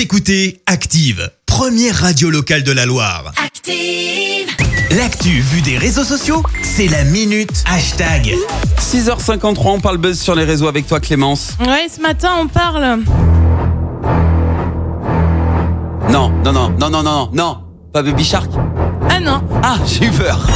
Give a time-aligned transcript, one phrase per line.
[0.00, 3.32] Vous écoutez Active, première radio locale de la Loire.
[3.44, 4.48] Active.
[4.96, 8.34] L'actu vue des réseaux sociaux, c'est la minute hashtag.
[8.78, 11.50] 6h53, on parle buzz sur les réseaux avec toi Clémence.
[11.60, 13.00] Ouais, ce matin, on parle.
[16.10, 17.58] Non, non, non, non, non, non, non,
[17.92, 18.50] pas Baby Shark.
[19.10, 20.48] Ah non, Ah, j'ai eu peur.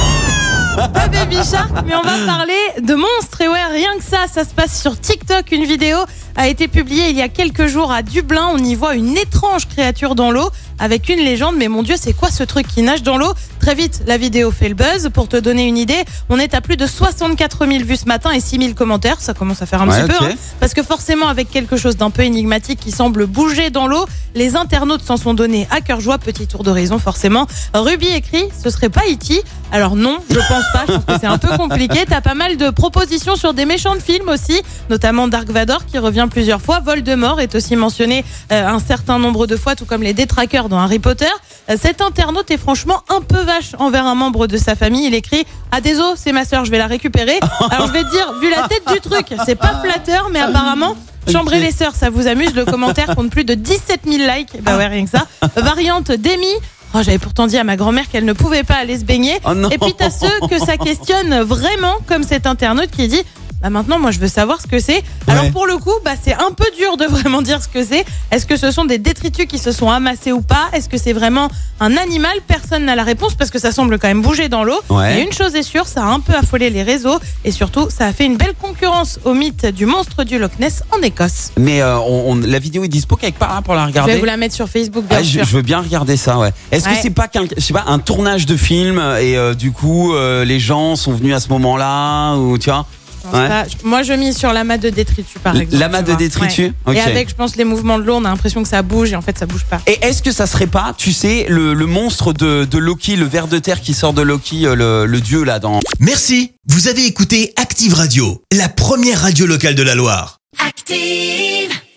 [0.74, 3.42] pas Baby Shark, mais on va parler de monstres.
[3.42, 5.52] Et ouais, rien que ça, ça se passe sur TikTok.
[5.52, 5.98] Une vidéo
[6.36, 8.48] a été publiée il y a quelques jours à Dublin.
[8.52, 11.54] On y voit une étrange créature dans l'eau avec une légende.
[11.56, 13.32] Mais mon Dieu, c'est quoi ce truc qui nage dans l'eau?
[13.60, 15.08] Très vite, la vidéo fait le buzz.
[15.14, 18.30] Pour te donner une idée, on est à plus de 64 000 vues ce matin
[18.32, 19.20] et 6 000 commentaires.
[19.20, 20.24] Ça commence à faire un Ouais, petit peu.
[20.24, 20.34] hein.
[20.60, 24.56] Parce que forcément, avec quelque chose d'un peu énigmatique qui semble bouger dans l'eau, les
[24.56, 26.18] internautes s'en sont donnés à cœur joie.
[26.18, 27.46] Petit tour d'horizon, forcément.
[27.72, 29.42] Ruby écrit, ce serait pas E.T.
[29.72, 30.84] Alors non, je pense pas.
[30.88, 32.04] Je pense que c'est un peu compliqué.
[32.08, 35.98] T'as pas mal de propositions sur des méchants de films aussi, notamment Dark Vador qui
[35.98, 36.80] revient plusieurs fois.
[36.80, 40.78] Voldemort est aussi mentionné euh, un certain nombre de fois, tout comme les détraqueurs dans
[40.78, 41.26] Harry Potter.
[41.70, 45.06] Euh, cet internaute est franchement un peu vache envers un membre de sa famille.
[45.06, 47.38] Il écrit Ah désolé, c'est ma sœur, je vais la récupérer.
[47.70, 50.96] Alors je vais te dire, vu la tête du truc, c'est pas flatteur, mais apparemment.
[51.30, 52.54] Chambrer les sœurs, ça vous amuse.
[52.54, 54.62] Le commentaire compte plus de 17 000 likes.
[54.62, 55.26] Bah ouais, rien que ça.
[55.56, 56.46] Variante d'Amy.
[56.94, 59.40] Oh, J'avais pourtant dit à ma grand-mère qu'elle ne pouvait pas aller se baigner.
[59.44, 59.52] Oh.
[59.72, 63.22] Et puis t'as ceux que ça questionne vraiment, comme cet internaute qui dit
[63.64, 65.02] bah maintenant moi je veux savoir ce que c'est.
[65.26, 65.50] Alors Ouais.
[65.50, 68.04] pour le coup, bah c'est un peu dur de vraiment dire ce que c'est.
[68.30, 70.68] Est-ce que ce sont des détritus qui se sont amassés ou pas?
[70.74, 71.48] Est-ce que c'est vraiment
[71.80, 72.32] un animal?
[72.46, 74.78] Personne n'a la réponse parce que ça semble quand même bouger dans l'eau.
[74.90, 75.18] Ouais.
[75.18, 78.04] Et une chose est sûre, ça a un peu affolé les réseaux et surtout ça
[78.04, 81.52] a fait une belle concurrence au mythe du monstre du Loch Ness en Écosse.
[81.56, 84.12] Mais euh, on, on- la vidéo est dispo quelque part là pour la Je regarder?
[84.12, 85.44] vais vous la mettre sur Facebook bien Ah, je, sûr.
[85.44, 86.50] je veux bien regarder ça, ouais.
[86.70, 89.72] Est-ce que c'est pas qu'un, je sais pas, un tournage de film et euh, du
[89.72, 92.84] coup euh, les gens sont venus à ce moment-là ou tu vois?
[93.03, 93.48] Je pense Ouais.
[93.48, 93.64] pas.
[93.82, 95.80] Moi, je mise sur l'amas de détritus, par exemple.
[95.80, 96.94] l'amas de détritus Ok.
[96.96, 99.16] Et avec, je pense, les mouvements de l'eau, on a l'impression que ça bouge et
[99.16, 99.80] en fait, ça bouge pas.
[99.86, 103.24] Et est-ce que ça serait pas, tu sais, le, le monstre de, de Loki, le
[103.26, 106.88] ver de terre qui sort de Loki, euh, le, le dieu là dans Merci, vous
[106.88, 110.38] avez écouté Active Radio, la première radio locale de la Loire.
[110.66, 111.70] Active.